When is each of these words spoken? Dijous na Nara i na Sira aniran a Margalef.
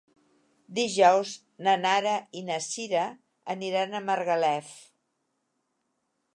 Dijous 0.77 1.33
na 1.67 1.75
Nara 1.81 2.15
i 2.41 2.43
na 2.49 2.57
Sira 2.69 3.05
aniran 3.57 3.93
a 3.93 4.03
Margalef. 4.09 4.75